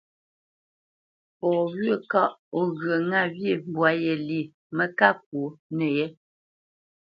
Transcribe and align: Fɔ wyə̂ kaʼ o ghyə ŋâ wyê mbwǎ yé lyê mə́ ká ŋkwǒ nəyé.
Fɔ 1.37 1.49
wyə̂ 1.73 1.95
kaʼ 2.11 2.31
o 2.59 2.61
ghyə 2.77 2.95
ŋâ 3.09 3.21
wyê 3.37 3.53
mbwǎ 3.69 3.89
yé 4.03 4.13
lyê 4.27 4.43
mə́ 4.75 4.87
ká 4.97 5.07
ŋkwǒ 5.17 5.43
nəyé. 5.77 6.05